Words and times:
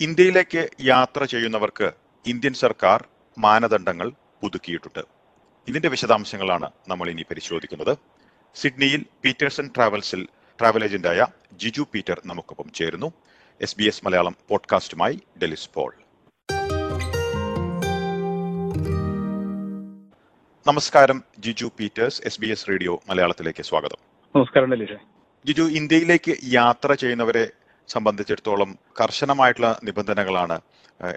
ഇന്ത്യയിലേക്ക് 0.00 0.68
യാത്ര 0.80 1.24
ചെയ്യുന്നവർക്ക് 1.24 1.92
ഇന്ത്യൻ 2.26 2.52
സർക്കാർ 2.52 3.08
മാനദണ്ഡങ്ങൾ 3.38 4.12
പുതുക്കിയിട്ടുണ്ട്. 4.42 5.04
ഇതിന്റെ 5.68 5.88
വിശദാംശങ്ങളാണ് 5.88 6.70
നമ്മൾ 6.88 7.10
ഇനി 7.10 7.22
പരിശോധിക്കുന്നത്. 7.22 7.98
സിഡ്നിയിൽ 8.54 9.04
പീറ്റേഴ്സൺ 9.24 9.70
ട്രാവൽസിൽ 9.76 10.28
ട്രാവൽ 10.60 10.84
ഏജന്റായ 10.84 11.26
ജിജു 11.52 11.86
പീറ്റർ 11.94 12.20
നമുക്കൊപ്പം 12.26 12.72
ചേരുന്നു. 12.72 13.12
എസ് 13.60 13.76
ബി 13.76 13.84
എസ് 13.84 14.04
മലയാളം 14.04 14.36
പോഡ്കാസ്റ്റുമായി 14.48 15.20
ഡെലിസ് 15.42 15.70
പോൾ. 15.74 15.94
നമസ്കാരം 20.66 21.24
Jiju 21.38 21.70
Peters 21.78 22.22
S 22.24 22.40
B 22.40 22.46
S 22.46 22.68
radio 22.68 23.00
മലയാളത്തിലേക്ക് 23.08 23.62
സ്വാഗതം. 23.62 23.96
നമസ്കാരം 24.36 24.98
ജിജു 25.46 25.62
ഇന്ത്യയിലേക്ക് 25.62 26.36
യാത്ര 26.44 26.94
ചെയ്യുന്നവരെ 26.94 27.50
സംബന്ധിച്ചിടത്തോളം 27.94 28.70
കർശനമായിട്ടുള്ള 29.00 29.70
നിബന്ധനകളാണ് 29.84 30.56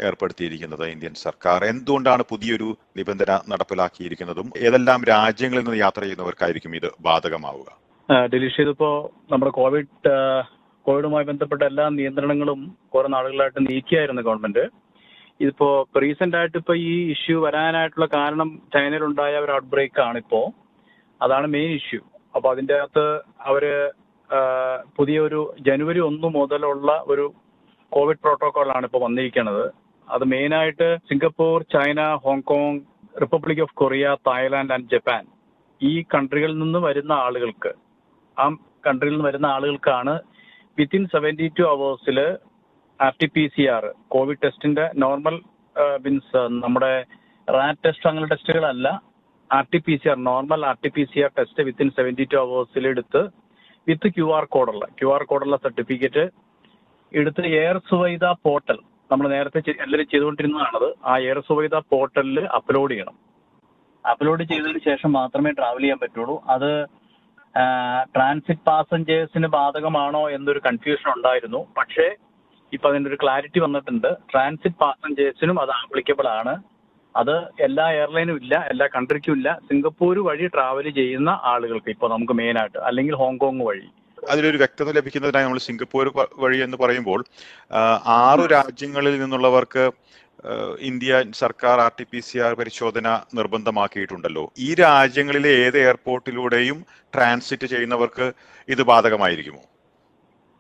ഏർപ്പെടുത്തിയിരിക്കുന്നത് 0.08 0.84
ഇന്ത്യൻ 0.94 1.14
സർക്കാർ. 1.26 1.60
എന്തുകൊണ്ടാണ് 1.72 2.24
പുതിയൊരു 2.32 2.70
നിബന്ധന 2.98 3.40
നടപ്പിലാക്കിയിരിക്കുന്നതും? 3.52 4.48
ഏതെല്ലാം 4.66 5.00
രാജ്യങ്ങളിൽ 5.14 5.64
നിന്ന് 5.64 5.80
യാത്ര 5.86 6.02
ചെയ്യുന്നവർക്കായിരിക്കും 6.06 6.76
ഇത് 6.80 6.90
ബാധകമാവുക? 7.08 7.70
ഡെലിഷ് 8.34 8.62
ഇതിപ്പോ 8.62 8.90
നമ്മുടെ 9.32 9.52
കോവിഡ് 9.60 9.88
കോവിഡുമായി 10.86 11.26
ബന്ധപ്പെട്ട 11.26 11.62
എല്ലാ 11.64 11.86
നിയന്ത്രണങ്ങളും 11.98 12.62
കുറെ 12.94 13.08
നാളുകളായിട്ട് 13.16 13.60
നീക്കിയായിരുന്നു 13.70 14.22
ഗവൺമെന്റ്. 14.28 14.64
ഇതിപ്പോ 15.44 15.68
റീസെന്റ് 16.04 16.38
ആയിട്ട് 16.38 16.58
ഇപ്പൊ 16.62 16.74
ഈ 16.90 16.94
ഇഷ്യൂ 17.14 17.36
വരാനായിട്ടുള്ള 17.46 18.08
കാരണം 18.16 18.50
ചൈനയിൽ 18.74 18.92
ചൈനയിലുണ്ടായ 18.92 19.40
ഒരു 19.46 19.54
ഔട്ട് 19.58 19.70
ബ്രേക്ക് 19.74 20.02
ആണ് 20.08 20.18
ഇപ്പോ 20.18 20.40
അതാണ് 21.22 21.48
മെയിൻ 21.48 21.72
ഇഷ്യൂ 21.80 22.02
അപ്പൊ 22.36 22.48
അതിന്റെ 22.54 22.74
അകത്ത് 22.80 23.06
അവർ 23.50 23.64
പുതിയൊരു 24.96 25.42
ജനുവരി 25.60 26.02
ഒന്ന് 26.02 26.28
മുതലുള്ള 26.36 26.92
ഒരു 27.08 27.26
കോവിഡ് 27.92 28.22
പ്രോട്ടോകോൾ 28.24 28.70
ആണ് 28.76 28.86
ഇപ്പോൾ 28.86 29.02
വന്നിരിക്കുന്നത് 29.02 29.64
അത് 30.08 30.24
മെയിനായിട്ട് 30.32 30.88
Singapore 31.10 31.56
China 31.74 32.02
Hong Kong 32.24 32.80
republic 33.22 33.62
of 33.62 33.76
Korea 33.76 34.08
Thailand 34.28 34.74
and 34.74 34.90
Japan 34.92 35.24
ഈ 35.82 35.94
കൺട്രികളിൽ 36.12 36.58
നിന്ന് 36.60 36.80
വരുന്ന 36.80 37.14
ആളുകൾക്ക് 37.22 37.72
ആ 38.38 38.46
കൺട്രിയിൽ 38.88 39.14
നിന്ന് 39.14 39.28
വരുന്ന 39.28 39.48
ആളുകൾക്കാണ് 39.48 40.14
within 40.78 41.04
seventy 41.14 41.48
two 41.58 41.64
അവേഴ്സിൽ 41.72 42.20
R 43.00 43.14
T 43.22 43.28
P 43.28 43.44
C 43.56 43.64
R 43.68 43.84
Covid 44.08 44.42
ടെസ്റ്റിന്റെ 44.44 44.86
നോർമൽ 45.04 45.36
മീൻസ് 46.02 46.42
നമ്മുടെ 46.64 46.94
റാറ്റ് 47.48 47.84
ടെസ്റ്റ് 47.86 48.08
അങ്ങനെ 48.10 48.28
ടെസ്റ്റുകളല്ല 48.28 48.88
R 49.50 49.66
T 49.74 49.80
P 49.86 49.94
C 50.02 50.10
R 50.10 50.18
normal 50.24 50.62
R 50.66 50.76
T 50.84 50.90
P 50.90 51.04
C 51.14 51.20
R 51.20 51.32
test 51.38 51.64
within 51.64 51.90
seventy 51.98 52.26
two 52.26 52.38
അവേഴ്സിൽ 52.38 52.86
എടുത്ത് 52.88 53.22
വിത്ത് 53.88 54.10
ക്യു 54.16 54.28
ആർ 54.38 54.46
കോഡുള്ള 54.56 54.86
Q 55.00 55.10
R 55.14 55.24
കോഡുള്ള 55.24 55.58
certificate 55.58 56.24
എടുത്ത് 57.20 57.42
air 57.42 57.78
Suvidha 57.90 58.26
portal 58.46 58.80
നമ്മൾ 59.12 59.26
നേരത്തെ 59.30 59.62
എല്ലാവരും 59.84 60.08
ചെയ്തുകൊണ്ടിരുന്നതാണത് 60.12 60.90
ആ 61.06 61.14
എയർ 61.18 61.40
സുവൈദ 61.48 61.76
പോർട്ടലിൽ 61.94 62.40
അപ്ലോഡ് 62.58 62.92
ചെയ്യണം. 62.92 63.16
അപ്ലോഡ് 64.06 64.44
ചെയ്തതിന് 64.44 64.80
ശേഷം 64.90 65.12
മാത്രമേ 65.14 65.52
ട്രാവൽ 65.52 65.82
ചെയ്യാൻ 65.82 66.00
പറ്റുള്ളൂ. 66.04 66.36
അത് 66.54 66.70
ട്രാൻസിറ്റ് 68.16 68.66
പാസഞ്ചേഴ്സിന് 68.68 69.48
ബാധകമാണോ 69.58 70.30
എന്നൊരു 70.30 70.62
കൺഫ്യൂഷൻ 70.68 71.10
ഉണ്ടായിരുന്നു. 71.16 71.62
പക്ഷേ 71.78 72.16
ഇപ്പൊ 72.74 72.90
അതിന്റെ 72.90 73.10
ഒരു 73.10 73.18
ക്ലാരിറ്റി 73.24 73.60
വന്നിട്ടുണ്ട്. 73.60 74.08
ട്രാൻസിറ്റ് 74.32 74.80
പാസഞ്ചേഴ്സിനും 74.84 75.58
അത് 75.62 75.72
ആപ്ലിക്കബിൾ 75.82 76.28
ആണ്. 76.40 76.54
അത് 77.16 77.36
എല്ലാ 77.60 77.92
എയർലൈനും 77.92 78.36
ഇല്ല 78.36 78.56
എല്ലാ 78.72 78.88
കൺട്രിക്കും 78.96 79.34
ഇല്ല. 79.34 79.60
സിംഗപ്പൂർ 79.70 80.20
വഴി 80.20 80.48
ട്രാവൽ 80.48 80.90
ചെയ്യുന്ന 80.90 81.30
ആളുകൾക്ക് 81.44 81.90
ഇപ്പൊ 81.90 82.08
നമുക്ക് 82.08 82.34
മെയിൻ 82.34 82.58
ആയിട്ട് 82.60 82.78
അല്ലെങ്കിൽ 82.78 83.16
ഹോങ്കോങ് 83.16 83.62
വഴി. 83.62 83.88
അതിലൊരു 84.30 84.58
വ്യക്തത 84.58 84.90
ലഭിക്കുന്നതിനായി 84.92 85.46
നമ്മൾ 85.46 85.60
സിംഗപ്പൂർ 85.60 86.28
വഴി 86.38 86.58
എന്ന് 86.58 86.78
പറയുമ്പോൾ 86.78 87.24
ആറു 88.06 88.46
രാജ്യങ്ങളിൽ 88.48 89.22
നിന്നുള്ളവർക്ക് 89.22 89.92
ഇന്ത്യ 90.80 91.24
സർക്കാർ 91.32 91.80
R 91.80 91.92
T 92.00 92.06
P 92.12 92.20
C 92.20 92.38
R 92.40 92.54
പരിശോധന 92.54 93.08
നിർബന്ധമാക്കിയിട്ടുണ്ടല്ലോ. 93.34 94.52
ഈ 94.60 94.74
രാജ്യങ്ങളിലെ 94.74 95.50
ഏത് 95.66 95.78
എയർപോർട്ടിലൂടെയും 95.78 96.86
ട്രാൻസിറ്റ് 97.16 97.68
ചെയ്യുന്നവർക്ക് 97.68 98.34
ഇത് 98.70 98.84
ബാധകമായിരിക്കുമോ? 98.84 99.62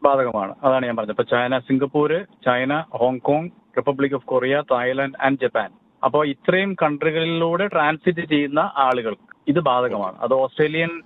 ബാധകമാണ്. 0.04 0.56
അതാണ് 0.64 0.86
ഞാൻ 0.86 0.96
പറഞ്ഞത്. 0.96 1.16
ഇപ്പൊ 1.16 1.24
China 1.24 1.60
Singapore 1.60 2.12
China 2.46 2.84
Hong Kong 2.90 3.50
republic 3.78 4.14
of 4.14 4.26
Korea 4.26 4.64
Thailand 4.72 5.18
and 5.24 5.40
Japan 5.42 5.70
അപ്പോൾ 6.04 6.28
ഇത്രയും 6.28 6.76
കൺട്രികളിലൂടെ 6.82 7.68
ട്രാൻസിറ്റ് 7.68 8.26
ചെയ്യുന്ന 8.30 8.60
ആളുകൾ. 8.60 9.16
ഇത് 9.48 9.60
ബാധകമാണ്. 9.60 10.18
അത് 10.20 10.34
ഓസ്ട്രേലിയൻ 10.34 11.02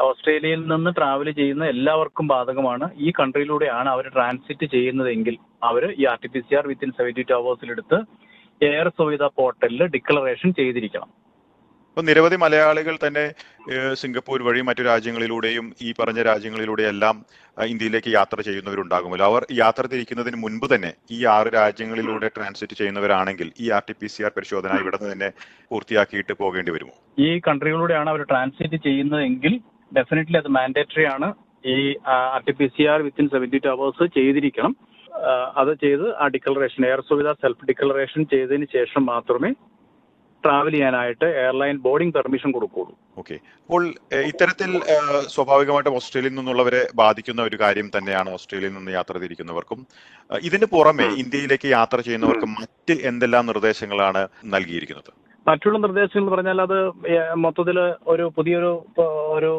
ഓസ്ട്രേലിയയിൽ 0.00 0.60
നിന്ന് 0.68 0.90
ട്രാവൽ 0.98 1.30
ചെയ്യുന്ന 1.30 1.64
എല്ലാവർക്കും 1.64 2.26
ബാധകമാണ്. 2.26 2.88
ഈ 2.96 3.12
കൺട്രിയിലൂടെയാണ് 3.20 3.88
അവർ 3.88 4.08
ട്രാൻസിറ്റ് 4.08 4.66
ചെയ്യുന്നതെങ്കിൽ 4.66 5.36
അവർ 5.62 5.94
ഈ 5.98 6.04
R 6.04 6.18
T 6.22 6.28
P 6.28 6.40
C 6.40 6.54
R 6.54 6.66
within 6.66 6.90
seventy 6.90 7.22
two 7.22 7.34
അവേഴ്സിലെടുത്ത് 7.34 7.98
air 8.64 8.88
Suvidha 8.88 9.22
പോർട്ടലിൽ 9.22 9.86
ഡിക്ലറേഷൻ 9.86 10.52
ചെയ്തിരിക്കണം. 10.52 11.10
അപ്പൊ 11.92 12.02
നിരവധി 12.08 12.36
മലയാളികൾ 12.42 12.94
തന്നെ 13.00 13.22
സിംഗപ്പൂർ 14.00 14.42
വഴി 14.46 14.60
മറ്റു 14.68 14.82
രാജ്യങ്ങളിലൂടെയും 14.88 15.66
ഈ 15.86 15.88
പറഞ്ഞ 15.98 16.20
രാജ്യങ്ങളിലൂടെയെല്ലാം 16.28 17.16
ഇന്ത്യയിലേക്ക് 17.56 18.10
യാത്ര 18.14 18.38
ചെയ്യുന്നവരുണ്ടാകുമല്ലോ. 18.46 19.24
അവർ 19.30 19.42
യാത്ര 19.58 19.82
തിരിക്കുന്നതിന് 19.92 20.38
മുൻപ് 20.44 20.66
തന്നെ 20.74 20.90
ഈ 21.16 21.18
ആറ് 21.34 21.48
രാജ്യങ്ങളിലൂടെ 21.56 22.28
ട്രാൻസിറ്റ് 22.36 22.76
ചെയ്യുന്നവരാണെങ്കിൽ 22.80 23.48
ഈ 23.64 23.66
R 23.78 23.82
T 23.88 23.94
P 24.00 24.08
C 24.14 24.24
R 24.26 24.32
പരിശോധന 24.36 24.78
ഇവിടെ 24.84 24.98
തന്നെ 25.02 25.28
പൂർത്തിയാക്കിയിട്ട് 25.72 26.36
പോകേണ്ടി 26.40 26.72
വരുമോ? 26.76 26.94
ഈ 27.26 27.28
കൺട്രികളിലൂടെയാണ് 27.48 28.10
അവർ 28.14 28.22
ട്രാൻസിറ്റ് 28.32 28.80
ചെയ്യുന്നതെങ്കിൽ 28.86 29.54
ഡെഫിനറ്റ്ലി 29.92 30.40
അത് 30.42 30.50
മാൻഡേറ്ററി 30.58 31.06
ആണ്. 31.14 31.28
ഈ 31.74 31.76
R 32.34 32.40
T 32.48 32.54
P 32.60 32.68
C 32.76 32.86
R 32.94 33.00
within 33.08 33.28
seventy 33.34 33.60
two 33.66 33.70
hours 33.74 34.06
ചെയ്തിരിക്കണം. 34.16 34.74
അത് 35.60 35.72
ചെയ്ത് 35.84 36.06
ആ 36.22 36.26
declaration 36.36 36.82
air 36.90 37.02
Suvidha 37.10 37.30
self 37.42 37.68
declaration 37.72 38.22
ചെയ്തതിന് 38.32 38.68
ശേഷം 38.76 39.02
മാത്രമേ 39.12 39.52
ട്രാവൽ 40.44 40.74
ചെയ്യാനായിട്ട് 40.74 41.26
എയർലൈൻ 41.42 41.76
ബോർഡിംഗ് 41.86 42.14
പെർമിഷൻ 42.16 42.50
കൊടുക്കുള്ളൂ 42.56 42.94
ഓക്കെ 43.20 43.36
അപ്പോൾ 43.62 43.82
ഇത്തരത്തിൽ 44.30 44.70
സ്വാഭാവികമായിട്ടും 45.34 45.96
ഓസ്ട്രേലിയയിൽ 45.98 46.36
നിന്നുള്ളവരെ 46.38 46.82
ബാധിക്കുന്ന 46.94 47.40
ഒരു 47.48 47.56
കാര്യം 47.62 47.88
തന്നെയാണ് 47.96 48.30
ഓസ്ട്രേലിയയിൽ 48.36 48.74
നിന്ന് 48.76 48.92
യാത്ര 48.98 49.14
തിരിക്കുന്നവർക്കും. 49.24 49.80
ഇതിന് 50.42 50.66
പുറമെ 50.74 51.08
ഇന്ത്യയിലേക്ക് 51.22 51.68
യാത്ര 51.76 52.00
ചെയ്യുന്നവർക്ക് 52.06 52.48
മറ്റ് 52.58 52.96
എന്തെല്ലാം 53.10 53.46
നിർദ്ദേശങ്ങളാണ് 53.50 54.22
നൽകിയിരിക്കുന്നത്? 54.54 55.12
മറ്റുള്ള 55.46 55.76
നിർദ്ദേശങ്ങൾ 55.84 56.22
എന്ന് 56.22 56.32
പറഞ്ഞാൽ 56.34 56.58
അത് 56.66 56.78
മൊത്തത്തിൽ 57.44 57.78
ഒരു 58.12 58.24
പുതിയൊരു 58.36 58.72
ഒരു 59.36 59.52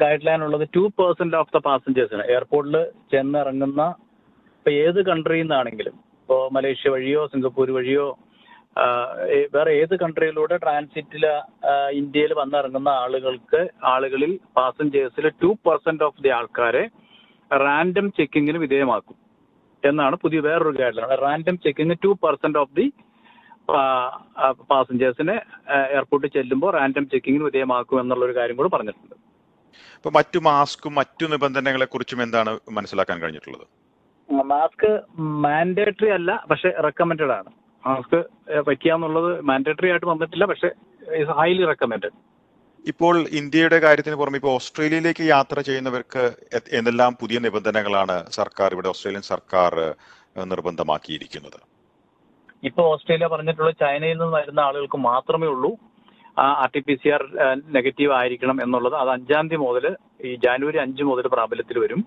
ഗൈഡ് 0.00 0.26
ലൈൻ 0.26 0.40
ഉള്ളത് 0.46 0.64
ടു 0.76 0.82
പെർസെന്റ് 0.98 1.36
ഓഫ് 1.36 1.52
ദ 1.56 1.60
പാസഞ്ചേഴ്സിന് 1.66 2.24
എയർപോർട്ടിൽ 2.34 2.76
ചെന്നിറങ്ങുന്ന 3.12 3.82
ഇപ്പൊ 4.58 4.70
ഏത് 4.84 5.00
കൺട്രിയിൽ 5.08 5.46
നിന്നാണെങ്കിലും 5.46 5.94
ഇപ്പോൾ 6.18 6.42
മലേഷ്യ 6.56 6.90
വഴിയോ 6.94 7.22
സിംഗപ്പൂർ 7.32 7.70
വഴിയോ 7.78 8.04
വേറെ 9.54 9.70
ഏത് 9.80 9.94
കൺട്രിയിലൂടെ 10.02 10.56
ട്രാൻസിറ്റിൽ 10.56 11.24
ഇന്ത്യയിൽ 12.00 12.32
വന്നിറങ്ങുന്ന 12.40 12.90
ആളുകൾക്ക് 13.04 13.60
ആളുകളിൽ 13.92 14.32
പാസഞ്ചേഴ്സിൽ 14.56 15.28
ടു 15.42 15.50
പെർസെന്റ് 15.66 16.04
ഓഫ് 16.08 16.22
ദി 16.24 16.30
ആൾക്കാരെ 16.38 16.84
റാൻഡം 17.50 18.06
ചെക്കിങ്ങിന് 18.18 18.58
വിധേയമാക്കും. 18.64 19.16
എന്നാണ് 19.84 20.16
പുതിയ 20.16 20.40
വേറൊരു 20.48 20.74
guideline 20.98 21.16
random 21.22 21.56
checking 21.64 21.96
two 22.04 22.12
percent 22.24 22.60
of 22.62 22.74
the 22.80 22.86
പാസഞ്ചേഴ്സിനെ 24.70 25.36
എയർപോർട്ടിൽ 25.96 26.30
ചെല്ലുമ്പോൾ 26.36 26.70
റാൻഡം 26.78 27.04
ചെക്കിങ്ങിന് 27.12 27.44
വിധേയമാക്കും 27.44 28.00
എന്നുള്ള 28.00 28.24
ഒരു 28.24 28.36
കാര്യം 28.38 28.56
കൂടി 28.56 28.70
പറഞ്ഞിട്ടുണ്ട്. 28.76 29.16
ഇപ്പൊ 29.98 30.10
മറ്റു 30.18 30.38
മാസ്കും 30.48 30.94
മറ്റു 31.00 31.24
നിബന്ധനകളെ 31.32 31.84
കുറിച്ചും 31.84 32.22
എന്താണ് 32.22 32.52
മനസ്സിലാക്കാൻ 32.78 33.18
കഴിഞ്ഞിട്ടുള്ളത്? 33.22 33.66
മാസ്ക് 34.52 34.90
മാൻഡേറ്ററി 35.44 36.10
അല്ല 36.18 36.30
പക്ഷെ 36.50 36.70
റെക്കമെൻഡഡ് 36.86 37.34
ആണ്. 37.38 37.50
മാസ്ക് 37.84 38.18
വയ്ക്കാന്നുള്ളത് 38.68 39.30
മാൻഡേറ്ററി 39.50 39.90
ആയിട്ട് 39.92 40.08
വന്നിട്ടില്ല 40.12 40.46
പക്ഷെ 40.52 40.70
ഹൈലി 41.40 41.64
റെക്കമെൻഡഡ് 41.72 42.16
ഇപ്പോൾ 42.90 43.16
ഇന്ത്യയുടെ 43.40 43.78
കാര്യത്തിന് 43.84 44.16
പുറമെ 44.20 44.38
ഇപ്പോൾ 44.40 44.54
ഓസ്ട്രേലിയയിലേക്ക് 44.58 45.24
യാത്ര 45.34 45.60
ചെയ്യുന്നവർക്ക് 45.68 46.22
എന്തെല്ലാം 46.78 47.12
പുതിയ 47.20 47.38
നിബന്ധനകളാണ് 47.44 48.16
സർക്കാർ 48.38 48.68
ഇവിടെ 48.76 48.88
ഓസ്ട്രേലിയൻ 48.92 49.24
സർക്കാർ 49.32 49.74
നിർബന്ധമാക്കിയിരിക്കുന്നത്? 50.52 51.58
ഇപ്പോൾ 52.68 52.84
ഓസ്ട്രേലിയ 52.94 53.28
പറഞ്ഞിട്ടുള്ള 53.34 53.72
ചൈനയിൽ 53.84 54.18
നിന്ന് 54.18 54.36
വരുന്ന 54.38 54.60
ആളുകൾക്ക് 54.68 54.98
മാത്രമേ 55.10 55.48
ഉള്ളൂ. 55.54 55.70
R 56.62 56.68
T 56.74 56.80
P 56.86 56.94
C 57.02 57.08
R 57.14 57.22
negative 57.76 58.12
ആയിരിക്കണം 58.18 58.58
എന്നുള്ളത്. 58.64 58.96
അത് 59.02 59.10
അഞ്ചാം 59.16 59.46
തീയതി 59.52 59.62
മുതൽ 59.68 59.86
ഈ 60.28 60.32
ജാനുവരി 60.44 60.78
അഞ്ച് 60.84 61.04
മുതൽ 61.10 61.26
പ്രാബല്യത്തിൽ 61.34 61.78
വരും. 61.84 62.02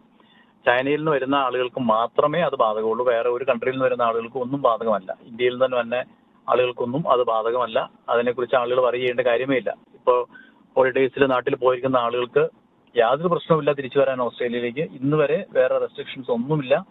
ചൈനയിൽ 0.68 0.98
നിന്ന് 0.98 1.12
വരുന്ന 1.12 1.36
ആളുകൾക്ക് 1.36 1.80
മാത്രമേ 1.80 2.40
അത് 2.42 2.56
ബാധകമുള്ളൂ. 2.56 3.06
വേറെ 3.06 3.30
ഒരു 3.30 3.44
കൺട്രിയിൽ 3.44 3.74
നിന്ന് 3.74 3.86
വരുന്ന 3.86 4.02
ആളുകൾക്ക് 4.02 4.38
ഒന്നും 4.38 4.62
ബാധകമല്ല. 4.62 5.18
ഇന്ത്യയിൽ 5.24 5.58
നിന്ന് 5.58 5.82
തന്നെ 5.82 6.04
ആളുകൾക്കൊന്നും 6.50 7.12
അത് 7.12 7.24
ബാധകമല്ല. 7.24 7.92
അതിനെക്കുറിച്ച് 8.10 8.56
ആളുകൾ 8.56 8.82
വറി 8.82 8.98
ചെയ്യേണ്ട 8.98 9.22
കാര്യമേ 9.22 9.58
ഇല്ല. 9.58 9.78
ഇപ്പോൾ 9.94 10.28
ഹോളിഡേയ്സിൽ 10.76 11.26
നാട്ടിൽ 11.26 11.56
പോയിരിക്കുന്ന 11.56 11.98
ആളുകൾക്ക് 11.98 12.50
യാതൊരു 12.98 13.28
പ്രശ്നവുമില്ല 13.28 13.72
തിരിച്ചു 13.72 14.00
വരാൻ 14.00 14.22
ഓസ്ട്രേലിയയിലേക്ക്. 14.22 14.80
ഇന്ന് 14.80 15.18
വരെ 15.18 15.46
വേറെ 15.52 15.78
റെസ്ട്രിക്ഷൻസ് 15.78 16.32
ഒന്നുമില്ല. 16.32 16.86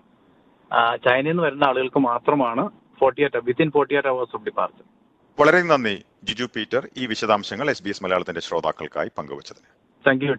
ചൈനയിൽ 0.96 1.32
നിന്ന് 1.32 1.42
വരുന്ന 1.42 1.64
ആളുകൾക്ക് 1.64 1.98
മാത്രമാണ് 1.98 2.70
forty 3.00 3.22
eight 3.22 3.36
within 3.44 3.70
forty 3.70 3.94
eight 3.94 4.08
hours 4.08 4.36
of 4.36 4.44
departure 4.44 4.84
വളരെ 5.40 5.62
നന്ദി 5.62 6.04
ജിജു 6.24 6.44
പീറ്റർ 6.56 6.88
ഈ 6.96 7.06
വിശദാംശങ്ങൾ 7.06 7.70
എസ് 7.70 7.84
ബി 7.84 7.88
എസ് 7.88 8.04
മലയാളത്തിന്റെ 8.04 8.40
ശ്രോതാക്കൾക്കായി 8.40 9.10
പങ്കുവച്ചതിന്. 9.18 9.68
Thank 10.06 10.24
you 10.24 10.32